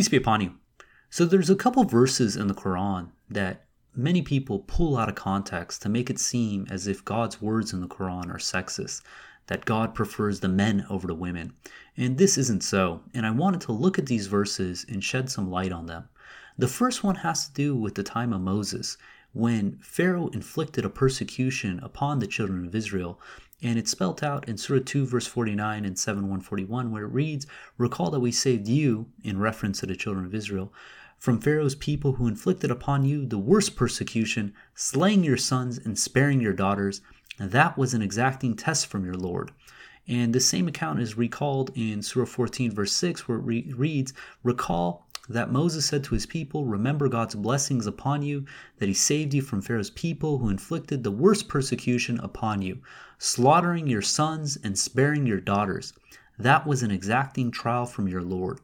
Peace 0.00 0.08
be 0.08 0.16
upon 0.16 0.40
you. 0.40 0.54
So 1.10 1.26
there's 1.26 1.50
a 1.50 1.54
couple 1.54 1.84
verses 1.84 2.34
in 2.34 2.46
the 2.46 2.54
Quran 2.54 3.10
that 3.28 3.66
many 3.94 4.22
people 4.22 4.60
pull 4.60 4.96
out 4.96 5.10
of 5.10 5.14
context 5.14 5.82
to 5.82 5.90
make 5.90 6.08
it 6.08 6.18
seem 6.18 6.66
as 6.70 6.86
if 6.86 7.04
God's 7.04 7.42
words 7.42 7.74
in 7.74 7.82
the 7.82 7.86
Quran 7.86 8.32
are 8.32 8.38
sexist, 8.38 9.02
that 9.48 9.66
God 9.66 9.94
prefers 9.94 10.40
the 10.40 10.48
men 10.48 10.86
over 10.88 11.06
the 11.06 11.14
women. 11.14 11.52
And 11.98 12.16
this 12.16 12.38
isn't 12.38 12.64
so, 12.64 13.02
and 13.12 13.26
I 13.26 13.30
wanted 13.30 13.60
to 13.60 13.72
look 13.72 13.98
at 13.98 14.06
these 14.06 14.26
verses 14.26 14.86
and 14.88 15.04
shed 15.04 15.30
some 15.30 15.50
light 15.50 15.70
on 15.70 15.84
them. 15.84 16.08
The 16.56 16.66
first 16.66 17.04
one 17.04 17.16
has 17.16 17.48
to 17.48 17.52
do 17.52 17.76
with 17.76 17.94
the 17.94 18.02
time 18.02 18.32
of 18.32 18.40
Moses, 18.40 18.96
when 19.34 19.80
Pharaoh 19.82 20.28
inflicted 20.28 20.86
a 20.86 20.88
persecution 20.88 21.78
upon 21.82 22.20
the 22.20 22.26
children 22.26 22.66
of 22.66 22.74
Israel 22.74 23.20
and 23.62 23.78
it's 23.78 23.90
spelt 23.90 24.22
out 24.22 24.48
in 24.48 24.56
Surah 24.56 24.80
2, 24.84 25.06
verse 25.06 25.26
49 25.26 25.84
and 25.84 25.98
7, 25.98 26.22
141, 26.22 26.90
where 26.90 27.04
it 27.04 27.12
reads, 27.12 27.46
Recall 27.76 28.10
that 28.10 28.20
we 28.20 28.32
saved 28.32 28.66
you, 28.66 29.08
in 29.22 29.38
reference 29.38 29.80
to 29.80 29.86
the 29.86 29.96
children 29.96 30.24
of 30.24 30.34
Israel, 30.34 30.72
from 31.18 31.40
Pharaoh's 31.40 31.74
people 31.74 32.12
who 32.12 32.26
inflicted 32.26 32.70
upon 32.70 33.04
you 33.04 33.26
the 33.26 33.38
worst 33.38 33.76
persecution, 33.76 34.54
slaying 34.74 35.22
your 35.22 35.36
sons 35.36 35.78
and 35.78 35.98
sparing 35.98 36.40
your 36.40 36.54
daughters. 36.54 37.02
That 37.38 37.76
was 37.76 37.92
an 37.92 38.00
exacting 38.00 38.56
test 38.56 38.86
from 38.86 39.04
your 39.04 39.14
Lord. 39.14 39.52
And 40.08 40.34
the 40.34 40.40
same 40.40 40.66
account 40.66 41.00
is 41.00 41.18
recalled 41.18 41.70
in 41.74 42.02
Surah 42.02 42.24
14, 42.24 42.72
verse 42.72 42.92
6, 42.92 43.28
where 43.28 43.38
it 43.38 43.42
re- 43.42 43.72
reads, 43.76 44.14
Recall 44.42 45.06
that 45.28 45.52
Moses 45.52 45.86
said 45.86 46.02
to 46.04 46.14
his 46.14 46.26
people, 46.26 46.64
Remember 46.64 47.08
God's 47.08 47.34
blessings 47.34 47.86
upon 47.86 48.22
you, 48.22 48.44
that 48.78 48.88
he 48.88 48.94
saved 48.94 49.34
you 49.34 49.42
from 49.42 49.62
Pharaoh's 49.62 49.90
people 49.90 50.38
who 50.38 50.48
inflicted 50.48 51.04
the 51.04 51.10
worst 51.10 51.48
persecution 51.48 52.18
upon 52.20 52.62
you, 52.62 52.78
slaughtering 53.18 53.86
your 53.86 54.02
sons 54.02 54.58
and 54.64 54.78
sparing 54.78 55.26
your 55.26 55.40
daughters. 55.40 55.92
That 56.38 56.66
was 56.66 56.82
an 56.82 56.90
exacting 56.90 57.50
trial 57.50 57.86
from 57.86 58.08
your 58.08 58.22
Lord. 58.22 58.60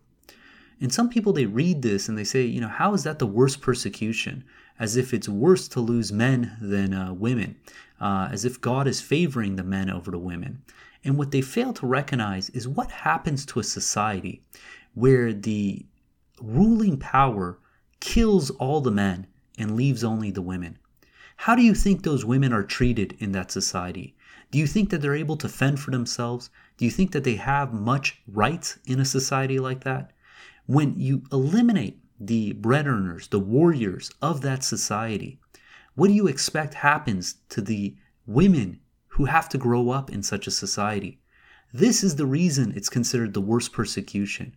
And 0.81 0.93
some 0.93 1.09
people, 1.09 1.33
they 1.33 1.47
read 1.47 1.83
this 1.83 2.09
and 2.09 2.19
they 2.19 2.25
say, 2.25 2.43
you 2.43 2.61
know, 2.61 2.69
how 2.69 2.95
is 2.95 3.03
that 3.05 3.19
the 3.19 3.27
worst 3.27 3.61
persecution? 3.61 4.45
As 4.79 4.97
if 4.97 5.15
it's 5.15 5.29
worse 5.29 5.69
to 5.69 5.81
lose 5.81 6.13
men 6.13 6.57
than 6.61 6.93
uh, 6.93 7.15
women, 7.15 7.57
uh, 8.01 8.29
as 8.31 8.45
if 8.45 8.61
God 8.61 8.87
is 8.87 9.01
favoring 9.01 9.57
the 9.57 9.63
men 9.63 9.89
over 9.89 10.11
the 10.11 10.19
women. 10.19 10.63
And 11.03 11.17
what 11.17 11.31
they 11.31 11.41
fail 11.41 11.73
to 11.75 11.87
recognize 11.87 12.51
is 12.51 12.69
what 12.69 12.91
happens 12.91 13.47
to 13.47 13.61
a 13.61 13.65
society 13.65 14.43
where 14.95 15.33
the 15.33 15.87
ruling 16.41 16.99
power 16.99 17.59
kills 18.01 18.51
all 18.51 18.81
the 18.81 18.91
men 18.91 19.27
and 19.59 19.77
leaves 19.77 20.05
only 20.05 20.31
the 20.31 20.43
women. 20.43 20.79
How 21.37 21.55
do 21.55 21.63
you 21.63 21.75
think 21.75 22.03
those 22.03 22.25
women 22.25 22.53
are 22.53 22.63
treated 22.63 23.15
in 23.19 23.33
that 23.33 23.51
society? 23.51 24.17
Do 24.51 24.59
you 24.59 24.67
think 24.67 24.91
that 24.91 25.03
they're 25.03 25.15
able 25.15 25.37
to 25.39 25.49
fend 25.49 25.81
for 25.81 25.91
themselves? 25.91 26.51
Do 26.79 26.85
you 26.85 26.91
think 26.91 27.13
that 27.13 27.25
they 27.25 27.37
have 27.37 27.73
much 27.73 28.23
rights 28.27 28.79
in 28.87 29.01
a 29.01 29.05
society 29.05 29.59
like 29.59 29.85
that? 29.85 30.13
When 30.67 30.99
you 30.99 31.25
eliminate 31.33 32.01
the 32.19 32.53
bread 32.53 32.87
earners, 32.87 33.29
the 33.29 33.41
warriors 33.41 34.11
of 34.23 34.41
that 34.43 34.65
society, 34.65 35.39
what 35.95 36.09
do 36.09 36.15
you 36.15 36.27
expect 36.27 36.75
happens 36.75 37.37
to 37.51 37.61
the 37.61 37.97
women 38.27 38.81
who 39.09 39.25
have 39.27 39.49
to 39.51 39.59
grow 39.59 39.91
up 39.91 40.11
in 40.11 40.23
such 40.23 40.47
a 40.47 40.51
society? 40.51 41.21
This 41.73 42.05
is 42.05 42.17
the 42.17 42.27
reason 42.27 42.73
it's 42.77 42.89
considered 42.89 43.35
the 43.35 43.41
worst 43.41 43.73
persecution. 43.73 44.55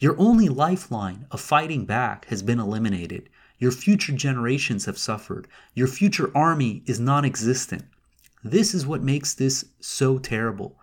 Your 0.00 0.18
only 0.18 0.48
lifeline 0.48 1.26
of 1.32 1.40
fighting 1.40 1.84
back 1.84 2.26
has 2.26 2.40
been 2.42 2.60
eliminated. 2.60 3.28
Your 3.58 3.72
future 3.72 4.12
generations 4.12 4.84
have 4.84 4.96
suffered. 4.96 5.48
Your 5.74 5.88
future 5.88 6.30
army 6.36 6.82
is 6.86 7.00
non 7.00 7.24
existent. 7.24 7.84
This 8.44 8.74
is 8.74 8.86
what 8.86 9.02
makes 9.02 9.34
this 9.34 9.64
so 9.80 10.18
terrible. 10.18 10.78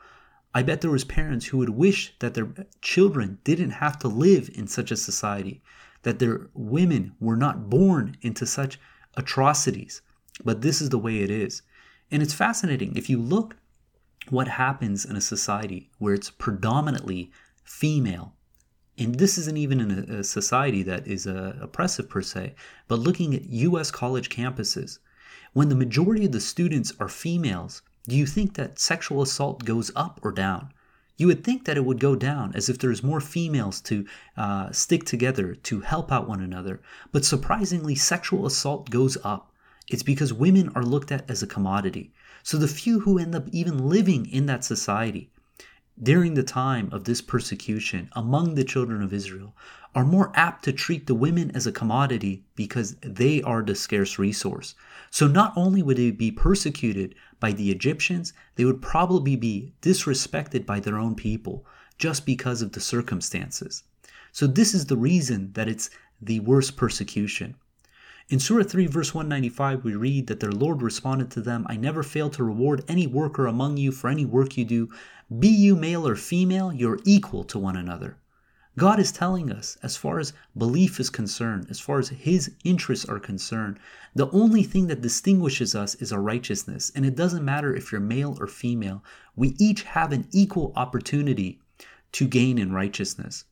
I 0.54 0.64
bet 0.64 0.82
there 0.82 0.92
was 0.92 1.06
parents 1.06 1.46
who 1.46 1.58
would 1.60 1.70
wish 1.70 2.14
that 2.20 2.34
their 2.34 2.50
children 2.82 3.40
didn't 3.46 3.72
have 3.72 3.98
to 4.00 4.10
live 4.10 4.50
in 4.54 4.68
such 4.68 4.92
a 4.92 4.98
society, 4.98 5.62
that 6.04 6.20
their 6.20 6.50
women 6.54 7.16
were 7.20 7.38
not 7.38 7.70
born 7.70 8.18
into 8.22 8.46
such 8.46 8.80
atrocities. 9.16 10.02
But 10.44 10.62
this 10.62 10.82
is 10.82 10.90
the 10.90 11.00
way 11.00 11.20
it 11.20 11.32
is. 11.32 11.62
And 12.12 12.22
it's 12.22 12.34
fascinating. 12.34 12.98
If 12.98 13.10
you 13.10 13.18
look 13.18 13.56
what 14.30 14.50
happens 14.50 15.06
in 15.06 15.16
a 15.16 15.22
society 15.22 15.90
where 16.00 16.14
it's 16.14 16.30
predominantly 16.30 17.32
female 17.64 18.34
and 18.98 19.16
this 19.16 19.38
isn't 19.38 19.58
even 19.58 19.82
in 19.82 19.92
a, 19.92 20.20
a 20.20 20.24
society 20.24 20.82
that 20.84 21.06
is 21.06 21.28
uh, 21.28 21.58
oppressive 21.60 22.10
per 22.10 22.22
se, 22.22 22.56
but 22.88 23.00
looking 23.00 23.34
at 23.34 23.50
US 23.50 23.92
college 23.92 24.30
campuses, 24.30 25.00
when 25.54 25.70
the 25.70 25.76
majority 25.76 26.26
of 26.26 26.32
the 26.32 26.40
students 26.40 26.94
are 27.00 27.10
females, 27.10 27.82
do 28.08 28.16
you 28.16 28.26
think 28.26 28.54
that 28.54 28.80
sexual 28.80 29.22
assault 29.22 29.66
goes 29.66 29.92
up 29.96 30.20
or 30.24 30.32
down? 30.32 30.72
You 31.18 31.28
would 31.28 31.44
think 31.44 31.66
that 31.66 31.78
it 31.78 31.86
would 31.86 32.00
go 32.00 32.16
down 32.16 32.54
as 32.56 32.70
if 32.70 32.78
there's 32.78 33.04
more 33.04 33.22
females 33.22 33.82
to 33.82 34.06
uh, 34.38 34.72
stick 34.72 35.06
together 35.06 35.56
to 35.56 35.80
help 35.82 36.12
out 36.12 36.28
one 36.28 36.42
another. 36.42 36.82
But 37.12 37.26
surprisingly, 37.26 37.96
sexual 37.96 38.46
assault 38.46 38.90
goes 38.90 39.18
up. 39.24 39.52
It's 39.88 40.04
because 40.04 40.34
women 40.34 40.70
are 40.76 40.84
looked 40.84 41.12
at 41.12 41.30
as 41.30 41.42
a 41.42 41.48
commodity. 41.48 42.12
So 42.44 42.58
the 42.58 42.68
few 42.68 43.00
who 43.00 43.18
end 43.18 43.34
up 43.34 43.48
even 43.52 43.90
living 43.90 44.26
in 44.26 44.46
that 44.48 44.64
society 44.64 45.32
during 46.02 46.34
the 46.34 46.44
time 46.44 46.90
of 46.92 47.06
this 47.06 47.22
persecution 47.22 48.10
among 48.14 48.56
the 48.56 48.64
children 48.64 49.02
of 49.02 49.14
Israel 49.14 49.56
are 49.94 50.04
more 50.04 50.32
apt 50.36 50.66
to 50.66 50.74
treat 50.74 51.08
the 51.08 51.16
women 51.16 51.50
as 51.56 51.66
a 51.66 51.72
commodity 51.72 52.44
because 52.56 52.96
they 53.02 53.42
are 53.44 53.64
the 53.64 53.74
scarce 53.74 54.20
resource. 54.20 54.76
So 55.10 55.26
not 55.26 55.54
only 55.56 55.82
would 55.82 55.96
they 55.96 56.12
be 56.12 56.32
persecuted 56.32 57.16
by 57.40 57.54
the 57.54 57.72
Egyptians, 57.72 58.34
they 58.56 58.66
would 58.66 58.82
probably 58.82 59.38
be 59.38 59.74
disrespected 59.82 60.66
by 60.66 60.82
their 60.82 60.98
own 60.98 61.16
people 61.16 61.66
just 61.98 62.26
because 62.26 62.62
of 62.62 62.74
the 62.74 62.82
circumstances. 62.82 63.84
So 64.34 64.48
this 64.48 64.74
is 64.74 64.88
the 64.88 64.98
reason 64.98 65.54
that 65.54 65.70
it's 65.70 65.90
the 66.22 66.42
worst 66.42 66.76
persecution. 66.76 67.56
In 68.28 68.40
Surah 68.40 68.64
3, 68.64 68.88
verse 68.88 69.14
195, 69.14 69.84
we 69.84 69.94
read 69.94 70.26
that 70.28 70.40
their 70.40 70.52
Lord 70.52 70.82
responded 70.82 71.30
to 71.30 71.42
them, 71.42 71.64
I 71.70 71.78
never 71.78 72.02
fail 72.02 72.32
to 72.32 72.44
reward 72.44 72.84
any 72.88 73.06
worker 73.06 73.46
among 73.46 73.78
you 73.78 73.92
for 73.92 74.10
any 74.10 74.26
work 74.26 74.58
you 74.58 74.66
do. 74.66 74.90
Be 75.38 75.48
you 75.48 75.76
male 75.76 76.08
or 76.08 76.16
female, 76.16 76.74
you're 76.74 77.00
equal 77.04 77.44
to 77.44 77.60
one 77.60 77.76
another. 77.76 78.18
God 78.78 79.00
is 79.00 79.12
telling 79.12 79.52
us, 79.52 79.78
as 79.84 79.96
far 79.96 80.18
as 80.18 80.34
belief 80.58 81.00
is 81.00 81.12
concerned, 81.12 81.68
as 81.70 81.80
far 81.80 82.00
as 82.00 82.10
His 82.10 82.52
interests 82.64 83.06
are 83.06 83.20
concerned, 83.20 83.78
the 84.16 84.32
only 84.32 84.64
thing 84.64 84.88
that 84.88 85.02
distinguishes 85.02 85.76
us 85.76 85.94
is 85.94 86.12
our 86.12 86.22
righteousness. 86.22 86.92
And 86.96 87.06
it 87.06 87.16
doesn't 87.16 87.46
matter 87.46 87.76
if 87.76 87.92
you're 87.92 88.02
male 88.02 88.38
or 88.40 88.48
female, 88.48 89.04
we 89.36 89.56
each 89.60 89.84
have 89.84 90.12
an 90.12 90.28
equal 90.32 90.74
opportunity 90.76 91.60
to 92.14 92.28
gain 92.28 92.58
in 92.58 92.74
righteousness. 92.74 93.46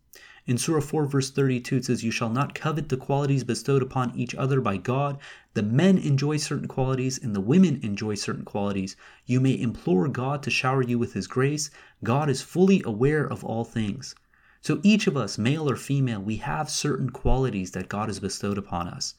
In 0.45 0.57
Surah 0.57 0.81
4, 0.81 1.05
verse 1.05 1.31
32, 1.31 1.77
it 1.77 1.85
says, 1.85 2.03
You 2.03 2.11
shall 2.11 2.29
not 2.29 2.53
covet 2.53 2.89
the 2.89 2.97
qualities 2.97 3.45
bestowed 3.45 3.81
upon 3.81 4.13
each 4.13 4.35
other 4.35 4.59
by 4.59 4.75
God. 4.75 5.17
The 5.53 5.63
men 5.63 5.97
enjoy 5.97 6.35
certain 6.35 6.67
qualities, 6.67 7.17
and 7.17 7.33
the 7.33 7.39
women 7.39 7.79
enjoy 7.81 8.15
certain 8.15 8.43
qualities. 8.43 8.97
You 9.25 9.39
may 9.39 9.57
implore 9.57 10.09
God 10.09 10.43
to 10.43 10.51
shower 10.51 10.81
you 10.81 10.99
with 10.99 11.13
His 11.13 11.27
grace. 11.27 11.69
God 12.03 12.29
is 12.29 12.41
fully 12.41 12.81
aware 12.83 13.25
of 13.25 13.45
all 13.45 13.63
things. 13.63 14.15
So 14.59 14.81
each 14.83 15.07
of 15.07 15.15
us, 15.15 15.37
male 15.37 15.69
or 15.69 15.77
female, 15.77 16.21
we 16.21 16.37
have 16.37 16.69
certain 16.69 17.11
qualities 17.11 17.71
that 17.71 17.87
God 17.87 18.09
has 18.09 18.19
bestowed 18.19 18.57
upon 18.57 18.89
us. 18.89 19.15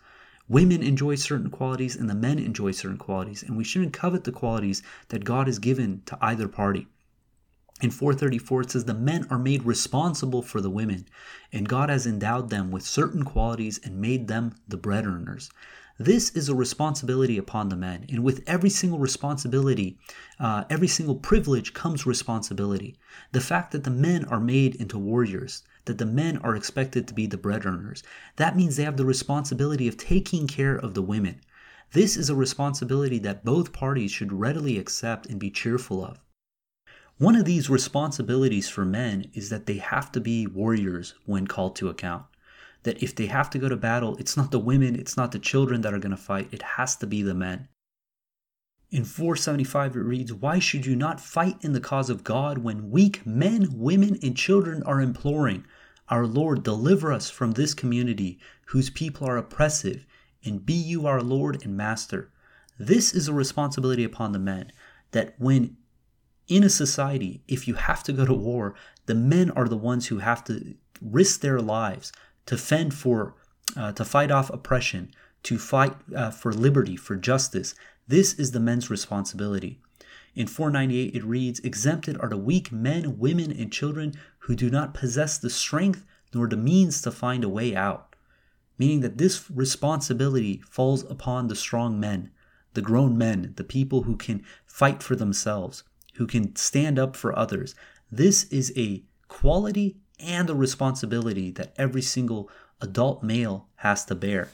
Women 0.47 0.83
enjoy 0.83 1.15
certain 1.15 1.49
qualities, 1.49 1.97
and 1.97 2.11
the 2.11 2.15
men 2.15 2.39
enjoy 2.39 2.73
certain 2.73 2.99
qualities, 2.99 3.43
and 3.43 3.57
we 3.57 3.65
shouldn't 3.65 3.95
covet 3.95 4.25
the 4.25 4.33
qualities 4.33 4.83
that 5.09 5.25
God 5.25 5.47
has 5.47 5.59
given 5.59 6.03
to 6.05 6.19
either 6.21 6.49
party. 6.49 6.87
In 7.81 7.91
434, 7.91 8.61
it 8.63 8.71
says, 8.71 8.85
The 8.85 8.95
men 8.95 9.27
are 9.31 9.39
made 9.39 9.65
responsible 9.65 10.43
for 10.43 10.61
the 10.61 10.71
women, 10.71 11.07
and 11.53 11.69
God 11.69 11.91
has 11.91 12.07
endowed 12.07 12.49
them 12.49 12.71
with 12.71 12.87
certain 12.87 13.25
qualities 13.25 13.81
and 13.83 14.01
made 14.01 14.29
them 14.29 14.55
the 14.69 14.77
bread 14.77 15.05
earners. 15.07 15.51
This 15.99 16.31
is 16.31 16.49
a 16.49 16.55
responsibility 16.55 17.37
upon 17.37 17.69
the 17.69 17.77
men, 17.77 18.07
and 18.09 18.23
with 18.23 18.43
every 18.47 18.71
single 18.71 18.99
responsibility, 18.99 19.99
uh, 20.39 20.65
every 20.71 20.87
single 20.87 21.17
privilege 21.17 21.75
comes 21.75 22.07
responsibility. 22.07 22.97
The 23.33 23.41
fact 23.41 23.73
that 23.73 23.83
the 23.83 23.91
men 23.91 24.25
are 24.25 24.41
made 24.41 24.77
into 24.77 24.97
warriors, 24.97 25.63
that 25.85 25.99
the 25.99 26.07
men 26.07 26.39
are 26.39 26.57
expected 26.57 27.09
to 27.09 27.15
be 27.15 27.27
the 27.27 27.37
bread 27.37 27.67
earners, 27.67 28.03
that 28.37 28.57
means 28.57 28.77
they 28.77 28.85
have 28.85 28.97
the 28.97 29.05
responsibility 29.05 29.89
of 29.89 29.97
taking 29.97 30.47
care 30.47 30.77
of 30.77 30.95
the 30.95 31.03
women. 31.03 31.41
This 31.93 32.17
is 32.17 32.31
a 32.31 32.35
responsibility 32.35 33.19
that 33.21 33.45
both 33.45 33.73
parties 33.73 34.11
should 34.11 34.33
readily 34.33 34.79
accept 34.79 35.27
and 35.27 35.39
be 35.39 35.51
cheerful 35.51 36.05
of. 36.05 36.24
One 37.19 37.37
of 37.37 37.45
these 37.45 37.71
responsibilities 37.71 38.69
for 38.69 38.85
men 38.85 39.31
is 39.35 39.49
that 39.49 39.67
they 39.67 39.77
have 39.77 40.11
to 40.13 40.21
be 40.21 40.49
warriors 40.49 41.15
when 41.27 41.47
called 41.47 41.77
to 41.77 41.89
account. 41.89 42.25
That 42.83 43.01
if 43.03 43.15
they 43.15 43.27
have 43.27 43.51
to 43.51 43.59
go 43.59 43.69
to 43.69 43.77
battle, 43.77 44.17
it's 44.17 44.37
not 44.37 44.51
the 44.51 44.59
women, 44.59 44.97
it's 44.97 45.17
not 45.17 45.31
the 45.31 45.39
children 45.39 45.83
that 45.83 45.95
are 45.95 46.01
going 46.01 46.11
to 46.11 46.17
fight, 46.17 46.49
it 46.53 46.63
has 46.63 46.97
to 46.97 47.07
be 47.07 47.23
the 47.23 47.35
men. 47.35 47.69
In 48.91 49.05
475, 49.05 49.97
it 49.97 50.01
reads, 50.01 50.33
Why 50.33 50.59
should 50.59 50.87
you 50.87 50.97
not 50.97 51.21
fight 51.21 51.57
in 51.61 51.73
the 51.73 51.81
cause 51.81 52.11
of 52.11 52.25
God 52.25 52.59
when 52.59 52.91
weak 52.91 53.25
men, 53.25 53.69
women, 53.73 54.19
and 54.23 54.37
children 54.37 54.83
are 54.83 55.01
imploring, 55.01 55.65
Our 56.09 56.27
Lord, 56.27 56.65
deliver 56.65 57.13
us 57.13 57.31
from 57.31 57.53
this 57.53 57.75
community 57.75 58.41
whose 58.67 58.91
people 58.91 59.29
are 59.29 59.37
oppressive, 59.37 60.05
and 60.45 60.67
be 60.67 60.75
you 60.75 61.07
our 61.07 61.23
Lord 61.23 61.65
and 61.65 61.77
Master? 61.77 62.33
This 62.79 63.15
is 63.15 63.29
a 63.29 63.33
responsibility 63.33 64.05
upon 64.05 64.33
the 64.33 64.39
men, 64.39 64.73
that 65.13 65.35
when 65.39 65.77
in 66.49 66.63
a 66.63 66.69
society, 66.69 67.43
if 67.49 67.67
you 67.67 67.75
have 67.75 68.03
to 68.05 68.13
go 68.13 68.27
to 68.27 68.35
war, 68.35 68.75
the 69.07 69.15
men 69.15 69.51
are 69.51 69.69
the 69.69 69.77
ones 69.77 70.07
who 70.07 70.19
have 70.19 70.45
to 70.45 70.75
risk 71.01 71.41
their 71.41 71.61
lives 71.61 72.13
to 72.47 72.57
fend 72.57 72.95
for, 72.95 73.35
uh, 73.77 73.93
to 73.93 74.05
fight 74.05 74.31
off 74.31 74.51
oppression, 74.51 75.11
to 75.45 75.59
fight 75.59 75.95
uh, 76.15 76.31
for 76.31 76.53
liberty, 76.53 76.97
for 76.97 77.17
justice. 77.17 77.75
This 78.07 78.35
is 78.35 78.53
the 78.53 78.61
men's 78.61 78.91
responsibility. 78.91 79.81
In 80.35 80.47
498, 80.47 81.15
it 81.15 81.25
reads 81.25 81.61
Exempted 81.61 82.19
are 82.21 82.29
the 82.29 82.37
weak 82.37 82.73
men, 82.73 83.19
women, 83.19 83.53
and 83.53 83.73
children 83.73 84.15
who 84.41 84.57
do 84.57 84.69
not 84.69 84.95
possess 84.95 85.39
the 85.39 85.51
strength 85.51 86.05
nor 86.35 86.49
the 86.49 86.57
means 86.57 87.01
to 87.03 87.11
find 87.11 87.45
a 87.45 87.49
way 87.49 87.75
out. 87.77 88.17
Meaning 88.77 89.01
that 89.01 89.19
this 89.19 89.49
responsibility 89.51 90.61
falls 90.69 91.09
upon 91.09 91.47
the 91.47 91.55
strong 91.55 92.01
men, 92.01 92.33
the 92.75 92.83
grown 92.83 93.17
men, 93.17 93.55
the 93.57 93.63
people 93.63 94.03
who 94.03 94.17
can 94.17 94.45
fight 94.67 95.03
for 95.03 95.15
themselves, 95.15 95.85
who 96.17 96.27
can 96.27 96.55
stand 96.57 96.99
up 96.99 97.17
for 97.17 97.37
others. 97.39 97.75
This 98.11 98.45
is 98.45 98.73
a 98.77 99.03
quality 99.29 99.97
and 100.21 100.49
a 100.49 100.55
responsibility 100.55 101.51
that 101.53 101.75
every 101.77 102.03
single 102.03 102.51
adult 102.81 103.23
male 103.23 103.69
has 103.77 104.05
to 104.07 104.15
bear. 104.15 104.51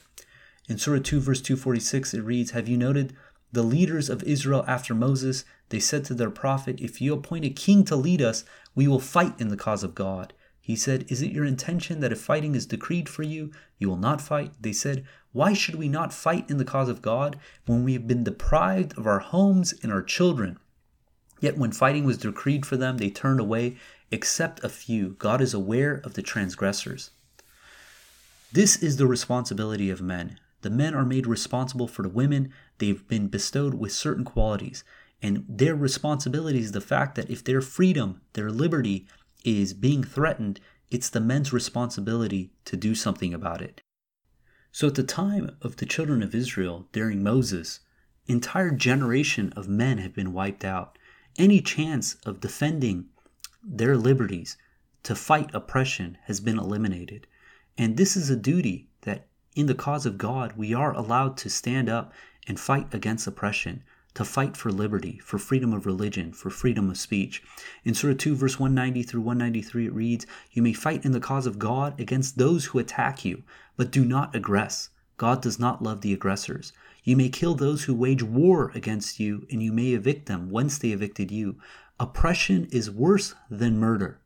In 0.68 0.78
Surah 0.78 1.00
2, 1.02 1.20
verse 1.20 1.40
246, 1.40 2.14
it 2.14 2.22
reads 2.22 2.52
Have 2.52 2.68
you 2.68 2.76
noted 2.76 3.14
the 3.52 3.62
leaders 3.62 4.08
of 4.08 4.22
Israel 4.22 4.64
after 4.66 4.94
Moses? 4.94 5.44
They 5.70 5.80
said 5.80 6.04
to 6.06 6.14
their 6.14 6.30
prophet, 6.30 6.80
If 6.80 7.00
you 7.00 7.12
appoint 7.12 7.44
a 7.44 7.50
king 7.50 7.84
to 7.84 7.96
lead 7.96 8.22
us, 8.22 8.44
we 8.74 8.86
will 8.86 9.00
fight 9.00 9.40
in 9.40 9.48
the 9.48 9.56
cause 9.56 9.82
of 9.82 9.94
God. 9.94 10.32
He 10.60 10.76
said, 10.76 11.06
Is 11.08 11.22
it 11.22 11.32
your 11.32 11.44
intention 11.44 12.00
that 12.00 12.12
if 12.12 12.20
fighting 12.20 12.54
is 12.54 12.66
decreed 12.66 13.08
for 13.08 13.24
you, 13.24 13.50
you 13.78 13.88
will 13.88 13.96
not 13.96 14.20
fight? 14.20 14.52
They 14.60 14.72
said, 14.72 15.04
Why 15.32 15.52
should 15.52 15.74
we 15.74 15.88
not 15.88 16.12
fight 16.12 16.48
in 16.48 16.58
the 16.58 16.64
cause 16.64 16.88
of 16.88 17.02
God 17.02 17.38
when 17.66 17.82
we 17.82 17.94
have 17.94 18.06
been 18.06 18.22
deprived 18.22 18.96
of 18.96 19.06
our 19.06 19.18
homes 19.18 19.74
and 19.82 19.92
our 19.92 20.02
children? 20.02 20.58
Yet 21.40 21.58
when 21.58 21.72
fighting 21.72 22.04
was 22.04 22.18
decreed 22.18 22.66
for 22.66 22.76
them, 22.76 22.98
they 22.98 23.10
turned 23.10 23.40
away, 23.40 23.76
except 24.10 24.62
a 24.62 24.68
few. 24.68 25.16
God 25.18 25.40
is 25.40 25.54
aware 25.54 26.00
of 26.04 26.14
the 26.14 26.22
transgressors. 26.22 27.10
This 28.52 28.76
is 28.82 28.96
the 28.96 29.06
responsibility 29.06 29.90
of 29.90 30.02
men. 30.02 30.38
The 30.62 30.70
men 30.70 30.94
are 30.94 31.06
made 31.06 31.26
responsible 31.26 31.88
for 31.88 32.02
the 32.02 32.08
women. 32.08 32.52
They've 32.78 33.06
been 33.08 33.28
bestowed 33.28 33.74
with 33.74 33.92
certain 33.92 34.24
qualities. 34.24 34.84
And 35.22 35.44
their 35.48 35.74
responsibility 35.74 36.58
is 36.58 36.72
the 36.72 36.80
fact 36.80 37.14
that 37.14 37.30
if 37.30 37.44
their 37.44 37.60
freedom, 37.60 38.20
their 38.32 38.50
liberty 38.50 39.06
is 39.44 39.72
being 39.72 40.04
threatened, 40.04 40.60
it's 40.90 41.08
the 41.08 41.20
men's 41.20 41.52
responsibility 41.52 42.50
to 42.64 42.76
do 42.76 42.94
something 42.94 43.32
about 43.32 43.62
it. 43.62 43.80
So 44.72 44.88
at 44.88 44.94
the 44.94 45.02
time 45.02 45.56
of 45.62 45.76
the 45.76 45.86
children 45.86 46.22
of 46.22 46.34
Israel 46.34 46.88
during 46.92 47.22
Moses, 47.22 47.80
entire 48.26 48.70
generation 48.70 49.52
of 49.56 49.68
men 49.68 49.98
have 49.98 50.14
been 50.14 50.32
wiped 50.32 50.64
out. 50.64 50.98
Any 51.38 51.60
chance 51.60 52.14
of 52.26 52.40
defending 52.40 53.06
their 53.62 53.96
liberties 53.96 54.56
to 55.02 55.14
fight 55.14 55.50
oppression 55.54 56.18
has 56.24 56.40
been 56.40 56.58
eliminated. 56.58 57.26
And 57.78 57.96
this 57.96 58.16
is 58.16 58.30
a 58.30 58.36
duty 58.36 58.88
that 59.02 59.26
in 59.56 59.66
the 59.66 59.74
cause 59.74 60.06
of 60.06 60.18
God, 60.18 60.54
we 60.56 60.74
are 60.74 60.92
allowed 60.92 61.36
to 61.38 61.50
stand 61.50 61.88
up 61.88 62.12
and 62.46 62.58
fight 62.58 62.92
against 62.92 63.26
oppression, 63.26 63.82
to 64.14 64.24
fight 64.24 64.56
for 64.56 64.72
liberty, 64.72 65.18
for 65.24 65.38
freedom 65.38 65.72
of 65.72 65.86
religion, 65.86 66.32
for 66.32 66.50
freedom 66.50 66.90
of 66.90 66.98
speech. 66.98 67.42
In 67.84 67.94
Surah 67.94 68.14
2, 68.16 68.34
verse 68.34 68.58
190 68.58 69.02
through 69.02 69.20
193, 69.20 69.86
it 69.86 69.92
reads, 69.92 70.26
You 70.52 70.62
may 70.62 70.72
fight 70.72 71.04
in 71.04 71.12
the 71.12 71.20
cause 71.20 71.46
of 71.46 71.58
God 71.58 71.98
against 72.00 72.38
those 72.38 72.66
who 72.66 72.78
attack 72.78 73.24
you, 73.24 73.42
but 73.76 73.90
do 73.90 74.04
not 74.04 74.32
aggress. 74.32 74.88
God 75.16 75.42
does 75.42 75.58
not 75.58 75.82
love 75.82 76.00
the 76.00 76.12
aggressors. 76.12 76.72
You 77.04 77.16
may 77.16 77.28
kill 77.28 77.54
those 77.54 77.84
who 77.84 77.94
wage 77.94 78.22
war 78.22 78.70
against 78.74 79.18
you, 79.18 79.46
and 79.50 79.62
you 79.62 79.72
may 79.72 79.92
evict 79.92 80.26
them 80.26 80.50
whence 80.50 80.78
they 80.78 80.90
evicted 80.90 81.30
you. 81.30 81.56
Oppression 81.98 82.66
is 82.70 82.90
worse 82.90 83.34
than 83.50 83.78
murder. 83.78 84.18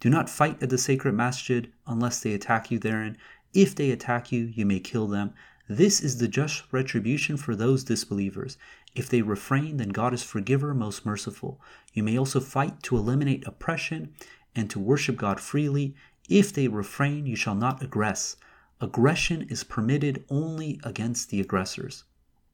Do 0.00 0.10
not 0.10 0.28
fight 0.28 0.62
at 0.62 0.70
the 0.70 0.78
sacred 0.78 1.14
masjid 1.14 1.72
unless 1.86 2.20
they 2.20 2.34
attack 2.34 2.70
you 2.70 2.78
therein, 2.78 3.16
if 3.54 3.76
they 3.76 3.92
attack 3.92 4.32
you, 4.32 4.46
you 4.46 4.66
may 4.66 4.80
kill 4.80 5.06
them. 5.06 5.32
This 5.68 6.00
is 6.00 6.18
the 6.18 6.28
just 6.28 6.64
retribution 6.72 7.36
for 7.36 7.54
those 7.54 7.84
disbelievers. 7.84 8.58
If 8.96 9.08
they 9.08 9.22
refrain, 9.22 9.76
then 9.76 9.90
God 9.90 10.12
is 10.12 10.24
forgiver, 10.24 10.74
most 10.74 11.06
merciful. 11.06 11.60
You 11.92 12.02
may 12.02 12.18
also 12.18 12.40
fight 12.40 12.82
to 12.82 12.96
eliminate 12.96 13.46
oppression 13.46 14.12
and 14.54 14.68
to 14.70 14.80
worship 14.80 15.16
God 15.16 15.40
freely. 15.40 15.94
If 16.28 16.52
they 16.52 16.68
refrain, 16.68 17.26
you 17.26 17.36
shall 17.36 17.54
not 17.54 17.80
aggress. 17.80 18.36
Aggression 18.80 19.42
is 19.42 19.64
permitted 19.64 20.24
only 20.28 20.80
against 20.82 21.30
the 21.30 21.40
aggressors. 21.40 22.04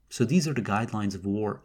So 0.09 0.25
these 0.25 0.47
are 0.47 0.55
the 0.55 0.61
guidelines 0.61 1.15
of 1.15 1.25
war. 1.25 1.63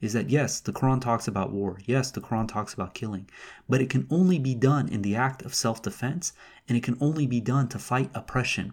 Is 0.00 0.12
that 0.12 0.30
yes, 0.30 0.60
the 0.60 0.72
Quran 0.72 1.00
talks 1.00 1.26
about 1.26 1.52
war. 1.52 1.78
Yes, 1.84 2.10
the 2.10 2.20
Quran 2.20 2.46
talks 2.46 2.72
about 2.72 2.94
killing. 2.94 3.28
But 3.68 3.80
it 3.80 3.90
can 3.90 4.06
only 4.10 4.38
be 4.38 4.54
done 4.54 4.88
in 4.88 5.02
the 5.02 5.16
act 5.16 5.42
of 5.42 5.54
self 5.54 5.82
defense, 5.82 6.32
and 6.68 6.78
it 6.78 6.84
can 6.84 6.96
only 7.00 7.26
be 7.26 7.40
done 7.40 7.68
to 7.68 7.78
fight 7.78 8.10
oppression. 8.14 8.72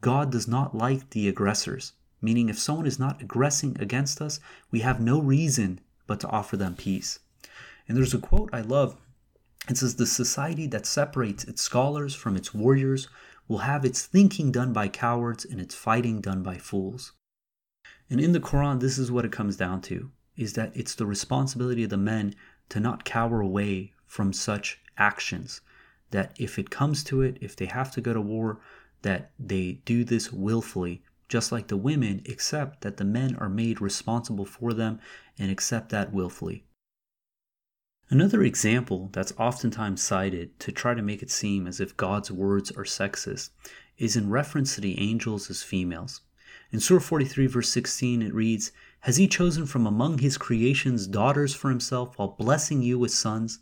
God 0.00 0.32
does 0.32 0.48
not 0.48 0.74
like 0.74 1.10
the 1.10 1.28
aggressors, 1.28 1.92
meaning 2.20 2.48
if 2.48 2.58
someone 2.58 2.86
is 2.86 2.98
not 2.98 3.22
aggressing 3.22 3.76
against 3.80 4.20
us, 4.20 4.40
we 4.70 4.80
have 4.80 5.00
no 5.00 5.20
reason 5.20 5.80
but 6.06 6.18
to 6.20 6.28
offer 6.28 6.56
them 6.56 6.74
peace. 6.74 7.20
And 7.86 7.96
there's 7.96 8.14
a 8.14 8.18
quote 8.18 8.50
I 8.52 8.60
love. 8.60 8.96
It 9.68 9.76
says, 9.76 9.94
The 9.94 10.06
society 10.06 10.66
that 10.68 10.86
separates 10.86 11.44
its 11.44 11.62
scholars 11.62 12.14
from 12.14 12.34
its 12.34 12.52
warriors 12.52 13.08
will 13.50 13.58
have 13.58 13.84
its 13.84 14.06
thinking 14.06 14.52
done 14.52 14.72
by 14.72 14.86
cowards 14.86 15.44
and 15.44 15.60
its 15.60 15.74
fighting 15.74 16.20
done 16.20 16.40
by 16.40 16.56
fools. 16.56 17.14
And 18.08 18.20
in 18.20 18.30
the 18.30 18.38
Quran, 18.38 18.78
this 18.78 18.96
is 18.96 19.10
what 19.10 19.24
it 19.24 19.32
comes 19.32 19.56
down 19.56 19.80
to 19.82 20.12
is 20.36 20.52
that 20.52 20.70
it's 20.72 20.94
the 20.94 21.04
responsibility 21.04 21.82
of 21.82 21.90
the 21.90 21.96
men 21.96 22.36
to 22.68 22.78
not 22.78 23.04
cower 23.04 23.40
away 23.40 23.92
from 24.06 24.32
such 24.32 24.78
actions. 24.96 25.62
That 26.12 26.32
if 26.38 26.60
it 26.60 26.70
comes 26.70 27.02
to 27.04 27.22
it, 27.22 27.38
if 27.40 27.56
they 27.56 27.66
have 27.66 27.90
to 27.94 28.00
go 28.00 28.14
to 28.14 28.20
war, 28.20 28.60
that 29.02 29.32
they 29.36 29.80
do 29.84 30.04
this 30.04 30.32
willfully, 30.32 31.02
just 31.28 31.50
like 31.50 31.66
the 31.66 31.76
women, 31.76 32.22
except 32.26 32.82
that 32.82 32.98
the 32.98 33.04
men 33.04 33.34
are 33.34 33.48
made 33.48 33.80
responsible 33.80 34.46
for 34.46 34.72
them 34.72 35.00
and 35.40 35.50
accept 35.50 35.88
that 35.88 36.12
willfully. 36.12 36.64
Another 38.12 38.42
example 38.42 39.08
that's 39.12 39.32
oftentimes 39.38 40.02
cited 40.02 40.58
to 40.58 40.72
try 40.72 40.94
to 40.94 41.02
make 41.02 41.22
it 41.22 41.30
seem 41.30 41.68
as 41.68 41.78
if 41.78 41.96
God's 41.96 42.28
words 42.28 42.72
are 42.72 42.82
sexist 42.82 43.50
is 43.98 44.16
in 44.16 44.30
reference 44.30 44.74
to 44.74 44.80
the 44.80 44.98
angels 44.98 45.48
as 45.48 45.62
females. 45.62 46.20
In 46.72 46.80
Surah 46.80 46.98
43, 46.98 47.46
verse 47.46 47.68
16, 47.68 48.20
it 48.22 48.34
reads, 48.34 48.72
Has 49.02 49.18
he 49.18 49.28
chosen 49.28 49.64
from 49.64 49.86
among 49.86 50.18
his 50.18 50.36
creations 50.36 51.06
daughters 51.06 51.54
for 51.54 51.70
himself 51.70 52.18
while 52.18 52.34
blessing 52.36 52.82
you 52.82 52.98
with 52.98 53.12
sons? 53.12 53.60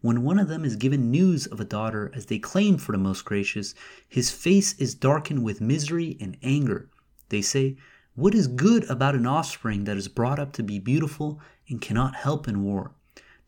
When 0.00 0.22
one 0.22 0.38
of 0.38 0.48
them 0.48 0.64
is 0.64 0.76
given 0.76 1.10
news 1.10 1.46
of 1.46 1.60
a 1.60 1.66
daughter 1.66 2.10
as 2.14 2.24
they 2.24 2.38
claim 2.38 2.78
for 2.78 2.92
the 2.92 2.98
most 2.98 3.26
gracious, 3.26 3.74
his 4.08 4.30
face 4.30 4.72
is 4.78 4.94
darkened 4.94 5.44
with 5.44 5.60
misery 5.60 6.16
and 6.18 6.38
anger. 6.42 6.88
They 7.28 7.42
say, 7.42 7.76
What 8.14 8.34
is 8.34 8.46
good 8.46 8.84
about 8.84 9.14
an 9.14 9.26
offspring 9.26 9.84
that 9.84 9.98
is 9.98 10.08
brought 10.08 10.38
up 10.38 10.54
to 10.54 10.62
be 10.62 10.78
beautiful 10.78 11.38
and 11.68 11.82
cannot 11.82 12.14
help 12.14 12.48
in 12.48 12.64
war? 12.64 12.94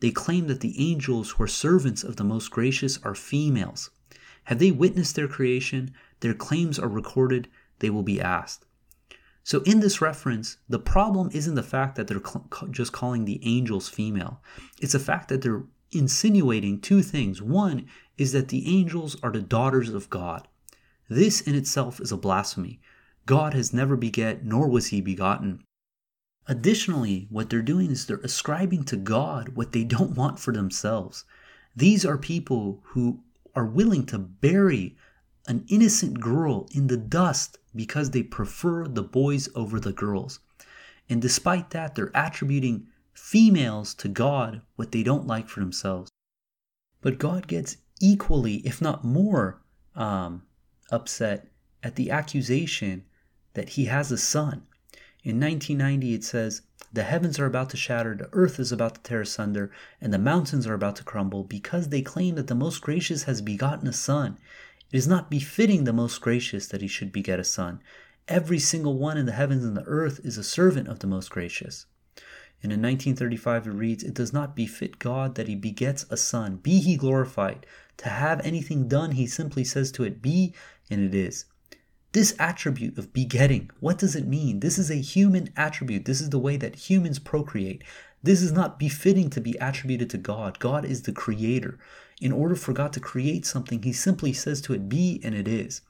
They 0.02 0.10
claim 0.10 0.48
that 0.48 0.58
the 0.58 0.74
angels 0.90 1.30
who 1.30 1.44
are 1.44 1.46
servants 1.46 2.02
of 2.02 2.16
the 2.16 2.24
most 2.24 2.50
gracious 2.50 2.98
are 3.04 3.14
females. 3.14 3.90
Have 4.46 4.58
they 4.58 4.72
witnessed 4.72 5.14
their 5.14 5.28
creation? 5.28 5.94
Their 6.18 6.34
claims 6.34 6.76
are 6.76 6.88
recorded, 6.88 7.46
they 7.78 7.88
will 7.88 8.02
be 8.02 8.20
asked. 8.20 8.66
So, 9.44 9.60
in 9.60 9.78
this 9.78 10.00
reference, 10.00 10.56
the 10.68 10.80
problem 10.80 11.30
isn't 11.32 11.54
the 11.54 11.62
fact 11.62 11.94
that 11.94 12.08
they're 12.08 12.18
cl- 12.18 12.48
just 12.72 12.90
calling 12.90 13.26
the 13.26 13.38
angels 13.44 13.88
female. 13.88 14.42
It's 14.80 14.94
the 14.94 14.98
fact 14.98 15.28
that 15.28 15.40
they're 15.40 15.66
insinuating 15.92 16.80
two 16.80 17.02
things. 17.02 17.40
One 17.40 17.86
is 18.18 18.32
that 18.32 18.48
the 18.48 18.76
angels 18.76 19.16
are 19.22 19.30
the 19.30 19.40
daughters 19.40 19.90
of 19.90 20.10
God. 20.10 20.48
This 21.08 21.40
in 21.40 21.54
itself 21.54 22.00
is 22.00 22.10
a 22.10 22.16
blasphemy. 22.16 22.80
God 23.24 23.54
has 23.54 23.72
never 23.72 23.96
beget, 23.96 24.44
nor 24.44 24.68
was 24.68 24.88
he 24.88 25.00
begotten. 25.00 25.62
Additionally, 26.48 27.28
what 27.30 27.50
they're 27.50 27.62
doing 27.62 27.90
is 27.90 28.06
they're 28.06 28.16
ascribing 28.18 28.84
to 28.84 28.96
God 28.96 29.50
what 29.50 29.72
they 29.72 29.84
don't 29.84 30.16
want 30.16 30.38
for 30.38 30.52
themselves. 30.52 31.24
These 31.76 32.04
are 32.04 32.18
people 32.18 32.80
who 32.86 33.20
are 33.54 33.66
willing 33.66 34.06
to 34.06 34.18
bury 34.18 34.96
an 35.46 35.64
innocent 35.68 36.20
girl 36.20 36.68
in 36.72 36.86
the 36.86 36.96
dust 36.96 37.58
because 37.74 38.10
they 38.10 38.22
prefer 38.22 38.86
the 38.86 39.02
boys 39.02 39.48
over 39.54 39.80
the 39.80 39.92
girls. 39.92 40.40
And 41.08 41.20
despite 41.20 41.70
that, 41.70 41.94
they're 41.94 42.10
attributing 42.14 42.88
females 43.12 43.94
to 43.94 44.08
God 44.08 44.62
what 44.76 44.92
they 44.92 45.02
don't 45.02 45.26
like 45.26 45.48
for 45.48 45.60
themselves. 45.60 46.10
But 47.00 47.18
God 47.18 47.46
gets 47.46 47.76
equally, 48.00 48.56
if 48.66 48.80
not 48.80 49.04
more, 49.04 49.60
um, 49.94 50.42
upset 50.90 51.48
at 51.82 51.96
the 51.96 52.10
accusation 52.10 53.04
that 53.54 53.70
he 53.70 53.86
has 53.86 54.10
a 54.10 54.18
son. 54.18 54.66
In 55.24 55.38
1990, 55.38 56.14
it 56.14 56.24
says, 56.24 56.62
The 56.92 57.04
heavens 57.04 57.38
are 57.38 57.46
about 57.46 57.70
to 57.70 57.76
shatter, 57.76 58.16
the 58.16 58.28
earth 58.32 58.58
is 58.58 58.72
about 58.72 58.96
to 58.96 59.00
tear 59.02 59.20
asunder, 59.20 59.70
and 60.00 60.12
the 60.12 60.18
mountains 60.18 60.66
are 60.66 60.74
about 60.74 60.96
to 60.96 61.04
crumble, 61.04 61.44
because 61.44 61.90
they 61.90 62.02
claim 62.02 62.34
that 62.34 62.48
the 62.48 62.56
Most 62.56 62.80
Gracious 62.80 63.22
has 63.22 63.40
begotten 63.40 63.86
a 63.86 63.92
son. 63.92 64.36
It 64.90 64.96
is 64.96 65.06
not 65.06 65.30
befitting 65.30 65.84
the 65.84 65.92
Most 65.92 66.20
Gracious 66.20 66.66
that 66.66 66.82
he 66.82 66.88
should 66.88 67.12
beget 67.12 67.38
a 67.38 67.44
son. 67.44 67.80
Every 68.26 68.58
single 68.58 68.98
one 68.98 69.16
in 69.16 69.26
the 69.26 69.32
heavens 69.32 69.64
and 69.64 69.76
the 69.76 69.84
earth 69.84 70.20
is 70.24 70.38
a 70.38 70.42
servant 70.42 70.88
of 70.88 70.98
the 70.98 71.06
Most 71.06 71.30
Gracious. 71.30 71.86
And 72.60 72.72
in 72.72 72.82
1935 72.82 73.68
it 73.68 73.70
reads, 73.70 74.02
It 74.02 74.14
does 74.14 74.32
not 74.32 74.56
befit 74.56 74.98
God 74.98 75.36
that 75.36 75.46
he 75.46 75.54
begets 75.54 76.04
a 76.10 76.16
son. 76.16 76.56
Be 76.56 76.80
he 76.80 76.96
glorified. 76.96 77.64
to 77.98 78.08
have 78.08 78.40
anything 78.40 78.88
done, 78.88 79.12
he 79.12 79.28
simply 79.28 79.62
says 79.62 79.92
to 79.92 80.02
it, 80.02 80.20
be, 80.20 80.52
and 80.90 81.00
it 81.00 81.14
is. 81.14 81.44
This 82.12 82.34
attribute 82.38 82.98
of 82.98 83.12
begetting, 83.14 83.70
what 83.80 83.98
does 83.98 84.14
it 84.14 84.26
mean? 84.26 84.60
This 84.60 84.78
is 84.78 84.90
a 84.90 84.96
human 84.96 85.50
attribute. 85.56 86.04
This 86.04 86.20
is 86.20 86.28
the 86.28 86.38
way 86.38 86.58
that 86.58 86.90
humans 86.90 87.18
procreate. 87.18 87.82
This 88.22 88.42
is 88.42 88.52
not 88.52 88.78
befitting 88.78 89.30
to 89.30 89.40
be 89.40 89.56
attributed 89.60 90.10
to 90.10 90.18
God. 90.18 90.58
God 90.58 90.84
is 90.84 91.02
the 91.02 91.12
creator. 91.12 91.78
In 92.20 92.30
order 92.30 92.54
for 92.54 92.72
God 92.72 92.92
to 92.92 93.00
create 93.00 93.46
something, 93.46 93.82
he 93.82 93.92
simply 93.92 94.32
says 94.32 94.60
to 94.62 94.74
it, 94.74 94.88
be, 94.88 95.20
and 95.24 95.34
it 95.34 95.48
is. 95.48 95.80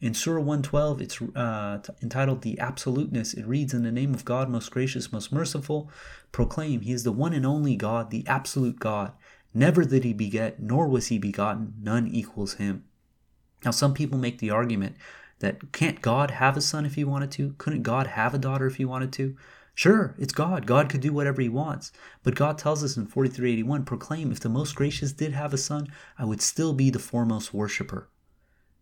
In 0.00 0.14
Surah 0.14 0.40
112, 0.40 1.00
it's 1.00 1.22
uh, 1.34 1.78
entitled 2.02 2.42
The 2.42 2.58
Absoluteness. 2.58 3.34
It 3.34 3.46
reads, 3.46 3.72
In 3.72 3.82
the 3.82 3.92
name 3.92 4.14
of 4.14 4.24
God, 4.24 4.48
most 4.48 4.70
gracious, 4.70 5.12
most 5.12 5.32
merciful, 5.32 5.90
proclaim, 6.32 6.80
He 6.80 6.92
is 6.92 7.04
the 7.04 7.12
one 7.12 7.32
and 7.32 7.46
only 7.46 7.76
God, 7.76 8.10
the 8.10 8.26
absolute 8.26 8.80
God. 8.80 9.12
Never 9.54 9.84
did 9.84 10.04
He 10.04 10.12
beget, 10.12 10.60
nor 10.60 10.88
was 10.88 11.06
He 11.06 11.18
begotten. 11.18 11.74
None 11.80 12.08
equals 12.08 12.54
Him. 12.54 12.84
Now, 13.64 13.70
some 13.70 13.94
people 13.94 14.18
make 14.18 14.38
the 14.38 14.50
argument 14.50 14.96
that 15.40 15.72
can't 15.72 16.02
God 16.02 16.32
have 16.32 16.56
a 16.56 16.60
son 16.60 16.86
if 16.86 16.94
He 16.94 17.04
wanted 17.04 17.30
to? 17.32 17.54
Couldn't 17.58 17.82
God 17.82 18.06
have 18.08 18.34
a 18.34 18.38
daughter 18.38 18.66
if 18.66 18.76
He 18.76 18.84
wanted 18.84 19.12
to? 19.14 19.36
Sure, 19.76 20.14
it's 20.18 20.32
God. 20.32 20.64
God 20.66 20.88
could 20.88 21.02
do 21.02 21.12
whatever 21.12 21.42
he 21.42 21.50
wants. 21.50 21.92
But 22.22 22.34
God 22.34 22.56
tells 22.56 22.82
us 22.82 22.96
in 22.96 23.04
4381 23.04 23.84
proclaim, 23.84 24.32
if 24.32 24.40
the 24.40 24.48
most 24.48 24.74
gracious 24.74 25.12
did 25.12 25.34
have 25.34 25.52
a 25.52 25.58
son, 25.58 25.88
I 26.18 26.24
would 26.24 26.40
still 26.40 26.72
be 26.72 26.88
the 26.88 26.98
foremost 26.98 27.52
worshiper. 27.52 28.08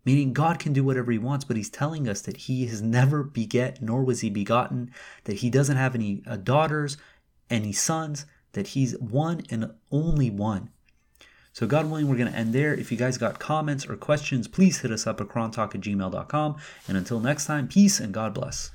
Meaning 0.05 0.33
God 0.33 0.61
can 0.61 0.73
do 0.73 0.85
whatever 0.85 1.11
he 1.11 1.19
wants, 1.19 1.45
but 1.45 1.57
he's 1.57 1.69
telling 1.69 2.09
us 2.09 2.21
that 2.21 2.37
he 2.37 2.67
has 2.67 2.81
never 2.81 3.25
beget, 3.25 3.83
nor 3.83 4.05
was 4.05 4.21
he 4.21 4.31
begotten, 4.31 4.93
that 5.25 5.39
he 5.39 5.51
doesn't 5.51 5.77
have 5.77 5.97
any 5.97 6.23
uh, 6.29 6.37
daughters, 6.37 6.97
any 7.51 7.73
sons, 7.73 8.25
that 8.53 8.69
he's 8.69 8.97
one 9.01 9.43
and 9.51 9.73
only 9.91 10.31
one. 10.31 10.71
So, 11.55 11.69
God 11.69 11.87
willing, 11.87 12.09
we're 12.09 12.17
going 12.17 12.33
to 12.33 12.37
end 12.37 12.53
there. 12.53 12.75
If 12.75 12.91
you 12.91 12.99
guys 12.99 13.17
got 13.17 13.39
comments 13.39 13.87
or 13.87 13.97
questions, 13.97 14.49
please 14.49 14.81
hit 14.81 14.91
us 14.91 15.07
up 15.07 15.21
at 15.21 15.29
qurantalk 15.29 15.73
at 15.77 15.83
gmail.com. 15.83 16.57
And 16.89 16.97
until 16.97 17.21
next 17.21 17.47
time, 17.47 17.69
peace 17.69 18.01
and 18.01 18.13
God 18.13 18.35
bless. 18.35 18.73